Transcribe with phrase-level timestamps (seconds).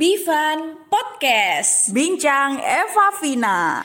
[0.00, 1.92] Bivan Podcast.
[1.92, 3.84] Bincang Eva Vina.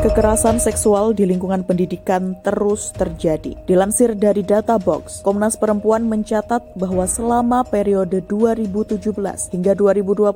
[0.00, 3.52] Kekerasan seksual di lingkungan pendidikan terus terjadi.
[3.68, 8.96] Dilansir dari data box, Komnas Perempuan mencatat bahwa selama periode 2017
[9.52, 10.32] hingga 2021,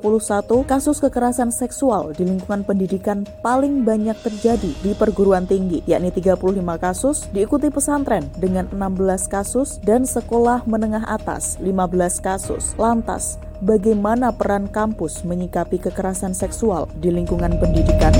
[0.69, 7.25] kasus kekerasan seksual di lingkungan pendidikan paling banyak terjadi di perguruan tinggi, yakni 35 kasus,
[7.33, 12.77] diikuti pesantren dengan 16 kasus dan sekolah menengah atas 15 kasus.
[12.77, 18.13] Lantas, bagaimana peran kampus menyikapi kekerasan seksual di lingkungan pendidikan?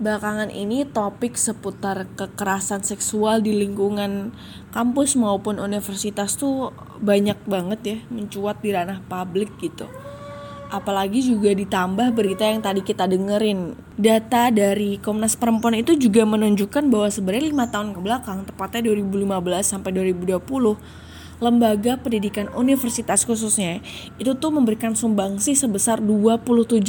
[0.00, 4.32] Belakangan ini topik seputar kekerasan seksual di lingkungan
[4.72, 6.72] kampus maupun universitas tuh
[7.04, 9.84] banyak banget ya mencuat di ranah publik gitu.
[10.72, 13.76] Apalagi juga ditambah berita yang tadi kita dengerin.
[14.00, 19.36] Data dari Komnas Perempuan itu juga menunjukkan bahwa sebenarnya lima tahun ke belakang, tepatnya 2015
[19.68, 20.40] sampai 2020,
[21.40, 23.80] lembaga pendidikan universitas khususnya
[24.20, 26.84] itu tuh memberikan sumbangsi sebesar 27%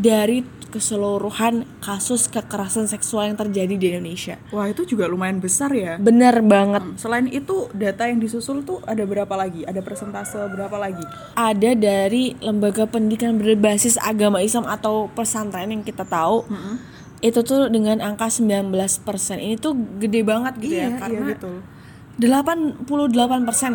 [0.00, 0.42] dari
[0.76, 4.36] keseluruhan kasus kekerasan seksual yang terjadi di Indonesia.
[4.52, 5.96] Wah itu juga lumayan besar ya.
[5.96, 6.82] Bener banget.
[6.84, 9.64] Hmm, Selain itu data yang disusul tuh ada berapa lagi?
[9.64, 11.00] Ada persentase berapa lagi?
[11.38, 16.44] Ada dari lembaga pendidikan berbasis agama Islam atau pesantren yang kita tahu.
[17.24, 18.68] Itu tuh dengan angka 19%.
[19.40, 21.56] Ini tuh gede banget gitu ya iya, karena iya betul.
[22.16, 22.88] 88%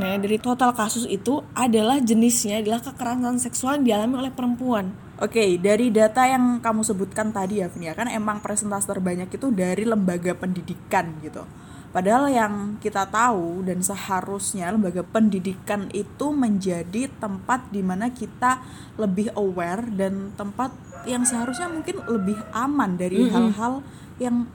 [0.01, 4.89] ya dari total kasus itu adalah jenisnya adalah kekerasan seksual yang dialami oleh perempuan.
[5.21, 9.53] Oke, dari data yang kamu sebutkan tadi ya, Vini, ya, kan emang persentase terbanyak itu
[9.53, 11.45] dari lembaga pendidikan gitu.
[11.93, 18.63] Padahal yang kita tahu dan seharusnya lembaga pendidikan itu menjadi tempat di mana kita
[18.97, 20.73] lebih aware dan tempat
[21.05, 23.85] yang seharusnya mungkin lebih aman dari hal-hal
[24.17, 24.49] yang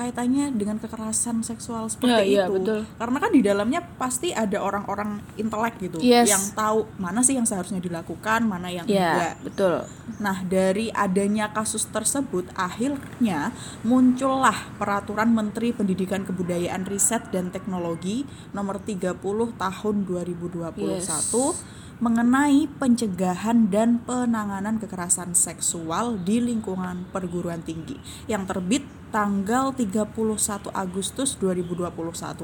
[0.00, 2.56] kaitannya dengan kekerasan seksual seperti Ya, iya, itu.
[2.56, 2.80] betul.
[2.96, 6.32] Karena kan di dalamnya pasti ada orang-orang intelek gitu Yes.
[6.32, 9.34] yang tahu mana sih yang seharusnya dilakukan, mana yang Ya, enggak.
[9.44, 9.76] betul.
[10.16, 13.52] Nah, dari adanya kasus tersebut, akhirnya
[13.84, 18.24] muncullah peraturan Menteri Pendidikan Kebudayaan Riset dan Teknologi
[18.56, 19.20] nomor 30
[19.52, 21.52] tahun 2021
[22.00, 30.14] mengenai pencegahan dan penanganan kekerasan seksual di lingkungan perguruan tinggi yang terbit tanggal 31
[30.70, 31.90] Agustus 2021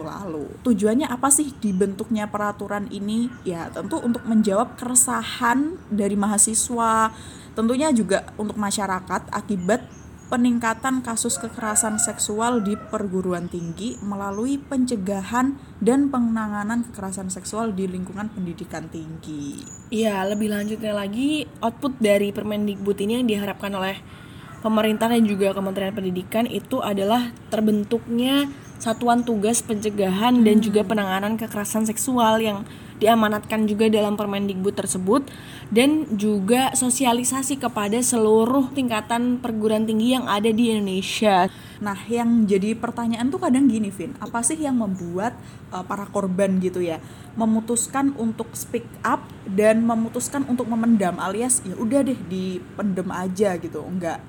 [0.02, 0.46] lalu.
[0.66, 3.30] Tujuannya apa sih dibentuknya peraturan ini?
[3.46, 7.14] Ya, tentu untuk menjawab keresahan dari mahasiswa,
[7.54, 9.86] tentunya juga untuk masyarakat akibat
[10.26, 18.26] peningkatan kasus kekerasan seksual di perguruan tinggi melalui pencegahan dan penanganan kekerasan seksual di lingkungan
[18.34, 19.62] pendidikan tinggi.
[19.94, 24.25] Iya, lebih lanjutnya lagi output dari Permendikbud ini yang diharapkan oleh
[24.60, 31.88] pemerintah dan juga Kementerian Pendidikan itu adalah terbentuknya satuan tugas pencegahan dan juga penanganan kekerasan
[31.88, 35.28] seksual yang diamanatkan juga dalam Permendikbud tersebut
[35.68, 41.52] dan juga sosialisasi kepada seluruh tingkatan perguruan tinggi yang ada di Indonesia.
[41.84, 45.36] Nah, yang jadi pertanyaan tuh kadang gini, Vin, apa sih yang membuat
[45.72, 47.00] uh, para korban gitu ya
[47.36, 53.84] memutuskan untuk speak up dan memutuskan untuk memendam alias ya udah deh dipendem aja gitu,
[53.84, 54.24] enggak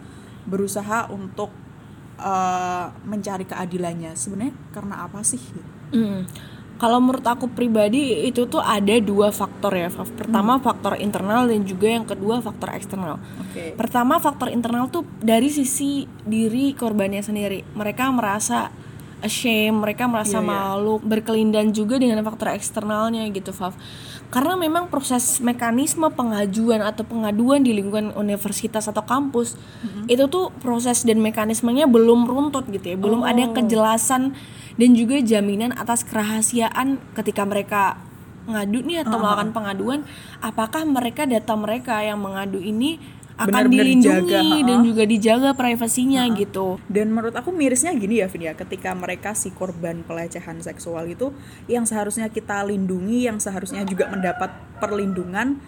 [0.47, 1.51] berusaha untuk
[2.17, 4.15] uh, mencari keadilannya.
[4.15, 5.41] Sebenarnya karena apa sih?
[5.93, 6.25] Hmm.
[6.77, 9.89] Kalau menurut aku pribadi itu tuh ada dua faktor ya.
[9.89, 13.17] Pertama faktor internal dan juga yang kedua faktor eksternal.
[13.41, 13.73] Oke.
[13.73, 17.65] Pertama faktor internal tuh dari sisi diri korbannya sendiri.
[17.73, 18.69] Mereka merasa
[19.21, 20.49] ashamed, mereka merasa Iya, iya.
[20.49, 23.73] malu, berkelindan juga dengan faktor eksternalnya gitu, Fav.
[24.27, 29.55] Karena memang proses mekanisme pengajuan atau pengaduan di lingkungan universitas atau kampus
[30.11, 34.35] itu tuh proses dan mekanismenya belum runtut gitu ya, belum ada kejelasan
[34.75, 38.03] dan juga jaminan atas kerahasiaan ketika mereka
[38.47, 39.99] ngadu nih atau melakukan pengaduan,
[40.39, 42.99] apakah mereka data mereka yang mengadu ini
[43.37, 46.81] akan Benar-benar dilindungi dijaga, dan juga dijaga privasinya gitu.
[46.89, 51.29] Dan menurut aku mirisnya gini ya Vin ya, ketika mereka si korban pelecehan seksual itu
[51.69, 54.49] yang seharusnya kita lindungi, yang seharusnya juga mendapat
[54.81, 55.61] perlindungan,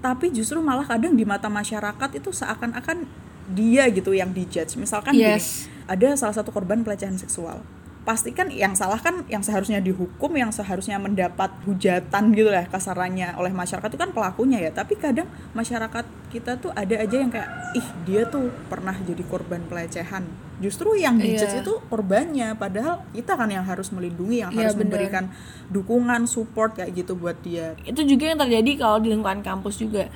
[0.00, 3.04] tapi justru malah kadang di mata masyarakat itu seakan-akan
[3.52, 4.80] dia gitu yang dijudge.
[4.80, 5.68] Misalkan Yes.
[5.68, 7.60] gini, ada salah satu korban pelecehan seksual.
[8.00, 13.36] Pasti kan yang salah kan yang seharusnya dihukum, yang seharusnya mendapat hujatan gitu lah kasarannya
[13.36, 14.70] oleh masyarakat itu kan pelakunya ya.
[14.72, 19.60] Tapi kadang masyarakat kita tuh ada aja yang kayak ih dia tuh pernah jadi korban
[19.68, 20.24] pelecehan.
[20.60, 21.64] Justru yang dijudge Iya.
[21.64, 24.84] itu korbannya, padahal kita kan yang harus melindungi, yang Iya, harus benar.
[24.92, 25.24] memberikan
[25.72, 27.72] dukungan, support kayak gitu buat dia.
[27.80, 30.12] itu juga yang terjadi kalau di lingkungan kampus juga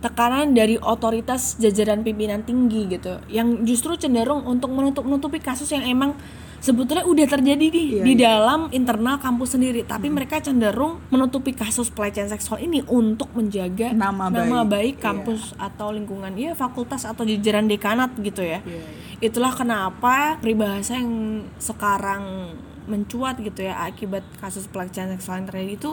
[0.00, 5.84] tekanan dari otoritas jajaran pimpinan tinggi gitu yang justru cenderung untuk menutup nutupi kasus yang
[5.84, 6.16] emang
[6.64, 8.22] sebetulnya udah terjadi nih Iya, di iya.
[8.24, 14.32] dalam internal kampus sendiri tapi mereka cenderung menutupi kasus pelecehan seksual ini untuk menjaga Nama
[14.32, 14.64] baik.
[14.64, 18.88] baik, kampus atau lingkungan ya fakultas atau jajaran dekanat gitu ya Iya, iya.
[19.20, 25.92] itulah kenapa peribahasa yang sekarang mencuat gitu ya akibat kasus pelecehan seksual yang terjadi itu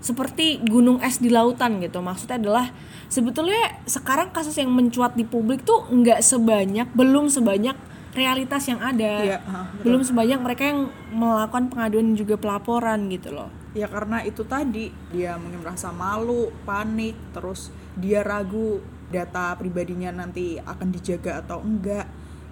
[0.00, 2.72] seperti gunung es di lautan gitu maksudnya adalah
[3.06, 7.76] sebetulnya sekarang kasus yang mencuat di publik tuh nggak sebanyak belum sebanyak
[8.10, 9.38] realitas yang ada.
[9.38, 9.82] Ha, betul.
[9.86, 13.50] belum sebanyak mereka yang melakukan pengaduan juga pelaporan gitu loh.
[13.70, 20.58] Ya karena itu tadi dia mungkin merasa malu panik terus dia ragu data pribadinya nanti
[20.58, 22.06] akan dijaga atau enggak.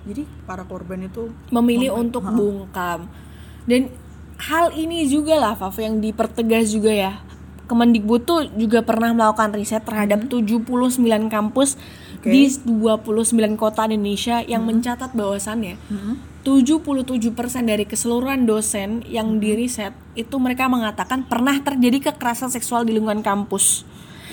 [0.07, 3.11] Jadi para korban itu memilih Mem- untuk bungkam.
[3.67, 3.91] Dan
[4.39, 7.13] hal ini juga lah Fav yang dipertegas juga ya.
[7.69, 10.65] Kemendikbud tuh juga pernah melakukan riset terhadap 79
[11.29, 11.77] kampus
[12.19, 12.25] Hmm.
[12.25, 12.35] Oke.
[12.35, 16.19] di 29 kota di Indonesia yang mencatat bahwasannya Hmm.
[16.43, 17.29] 77%
[17.63, 23.85] dari keseluruhan dosen yang diriset itu mereka mengatakan pernah terjadi kekerasan seksual di lingkungan kampus.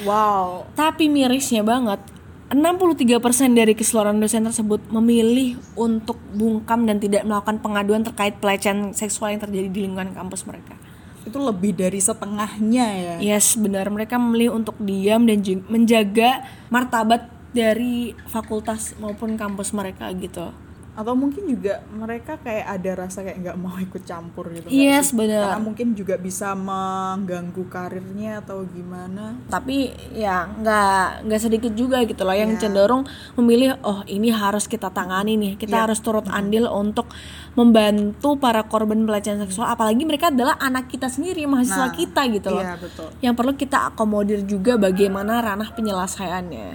[0.02, 2.00] wow Tapi mirisnya banget,
[2.48, 9.34] 63% dari keseluruhan dosen tersebut memilih untuk bungkam dan tidak melakukan pengaduan terkait pelecehan seksual
[9.34, 10.78] yang terjadi di lingkungan kampus mereka.
[11.26, 13.90] itu lebih dari setengahnya ya Yes, benar.
[13.90, 17.26] Mereka memilih untuk diam dan menjaga martabat
[17.56, 17.96] dari
[18.28, 20.52] fakultas maupun kampus mereka gitu.
[20.96, 25.52] atau mungkin juga mereka kayak ada rasa kayak nggak mau ikut campur gitu Yes, benar.
[25.52, 32.24] karena mungkin juga bisa mengganggu karirnya atau gimana Tapi ya nggak nggak sedikit juga gitu
[32.24, 32.64] loh yang Ya.
[32.64, 33.04] cenderung
[33.36, 35.60] memilih oh ini harus kita tangani nih.
[35.60, 35.84] Kita Ya.
[35.84, 37.12] harus turut andil untuk
[37.56, 42.56] membantu para korban pelecehan seksual apalagi mereka adalah anak kita sendiri, mahasiswa Nah, kita gitu
[42.56, 42.64] loh.
[42.64, 46.68] iya betul yang perlu kita akomodir juga bagaimana ranah penyelesaiannya.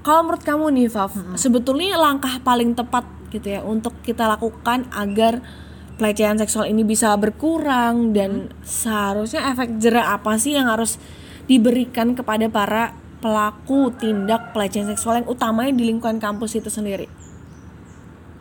[0.00, 5.44] Kalau menurut kamu nih, Fav, sebetulnya langkah paling tepat gitu ya untuk kita lakukan agar
[6.00, 10.96] pelecehan seksual ini bisa berkurang dan seharusnya efek jerah apa sih yang harus
[11.44, 17.06] diberikan kepada para pelaku tindak pelecehan seksual yang utamanya di lingkungan kampus itu sendiri?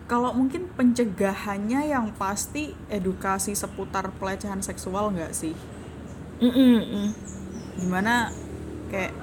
[0.09, 5.53] kalau mungkin pencegahannya yang pasti edukasi seputar pelecehan seksual nggak sih
[6.41, 7.13] Mm-mm-mm.
[7.77, 8.33] gimana
[8.89, 9.13] kayak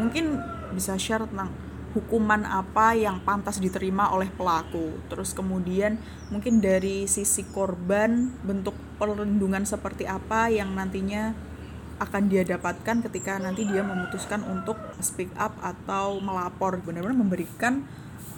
[0.00, 0.40] mungkin
[0.72, 1.52] bisa share tentang
[1.90, 4.94] hukuman apa yang pantas diterima oleh pelaku.
[5.10, 5.98] Terus kemudian
[6.30, 11.34] mungkin dari sisi korban bentuk perlindungan seperti apa yang nantinya
[12.00, 16.80] akan dia dapatkan ketika nanti dia memutuskan untuk speak up atau melapor.
[16.80, 17.84] Benar-benar memberikan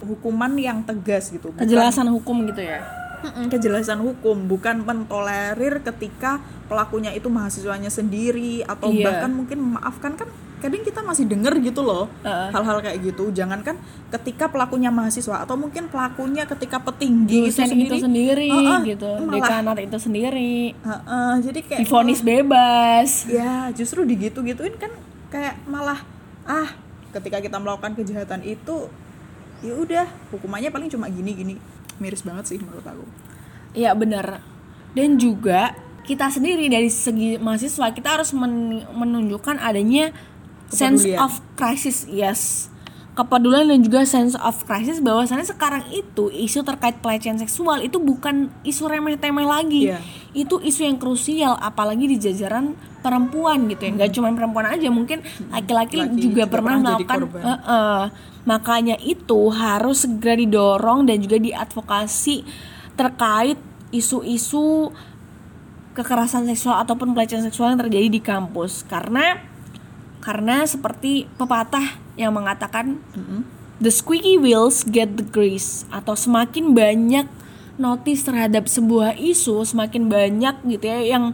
[0.02, 1.52] hukuman yang tegas gitu.
[1.54, 2.82] Bukan- Kejelasan hukum gitu ya.
[3.22, 4.50] Kejelasan hukum.
[4.50, 6.42] Bukan mentolerir ketika
[6.72, 9.04] pelakunya itu mahasiswanya sendiri atau Iya.
[9.06, 10.28] bahkan mungkin memaafkan kan
[10.58, 13.28] kadang kita masih denger gitu loh hal-hal kayak gitu.
[13.30, 13.76] Jangankan
[14.08, 19.78] ketika pelakunya mahasiswa atau mungkin pelakunya ketika petinggi Dosen itu sendiri, Heeh, gitu, malah- dekanat
[19.82, 23.26] itu sendiri, Heeh, jadi kayak difonis bebas.
[23.26, 24.94] ya justru digitu-gituin kan
[25.28, 25.98] kayak malah
[26.42, 26.70] ah
[27.10, 28.86] ketika kita melakukan kejahatan itu
[29.60, 31.58] ya udah hukumannya paling cuma gini-gini
[31.98, 33.04] miris banget sih menurut aku.
[33.72, 34.40] Iya benar.
[34.92, 40.10] Dan juga kita sendiri dari segi mahasiswa kita harus men- menunjukkan adanya
[40.72, 42.72] sense of crisis, yes.
[43.12, 48.48] Kepedulian dan juga sense of crisis bahwasannya sekarang itu isu terkait pelecehan seksual itu bukan
[48.64, 49.92] isu remeh-temeh lagi.
[49.92, 50.00] Iya.
[50.32, 52.72] Itu isu yang krusial apalagi di jajaran
[53.04, 53.90] perempuan gitu ya.
[53.92, 55.20] Nggak cuma perempuan aja, mungkin
[55.52, 57.42] laki-laki Laki juga, juga pernah melakukan korban.
[57.44, 58.02] Heeh.
[58.42, 62.42] makanya itu harus segera didorong dan juga diadvokasi
[62.98, 63.54] terkait
[63.92, 64.90] isu-isu
[65.92, 68.84] kekerasan seksual ataupun pelecehan seksual yang terjadi di kampus.
[68.88, 69.40] Karena
[70.22, 73.00] karena seperti pepatah yang mengatakan
[73.82, 75.84] the squeaky wheels get the grease.
[75.92, 77.26] Atau semakin banyak
[77.80, 81.32] notice terhadap sebuah isu semakin banyak gitu ya yang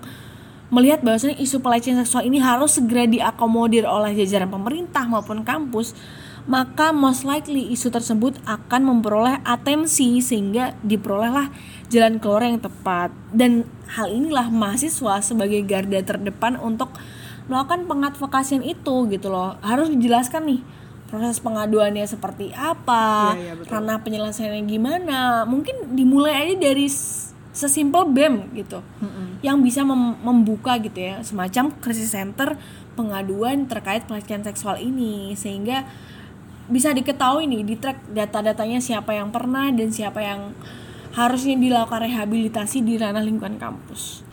[0.68, 5.96] melihat bahwasanya isu pelecehan seksual ini harus segera diakomodir oleh jajaran pemerintah maupun kampus
[6.49, 11.52] maka most likely isu tersebut akan memperoleh atensi sehingga diperolehlah
[11.93, 13.12] jalan keluar yang tepat.
[13.28, 16.97] Dan hal inilah mahasiswa sebagai garda terdepan untuk
[17.52, 19.61] melakukan pengadvokasian itu gitu loh.
[19.61, 20.61] Harus dijelaskan nih
[21.09, 23.69] proses pengaduannya seperti apa betul.
[23.69, 25.45] ranah penyelesaiannya gimana.
[25.45, 26.88] Mungkin dimulai aja dari
[27.52, 28.81] sesimpel BEM gitu
[29.45, 32.55] yang bisa mem- membuka gitu ya semacam krisis center
[32.97, 35.37] pengaduan terkait pelecehan seksual ini.
[35.37, 35.85] Sehingga
[36.68, 40.52] bisa diketahui nih di track data-datanya siapa yang pernah dan siapa yang
[41.16, 44.27] harusnya dilakukan rehabilitasi di ranah lingkungan kampus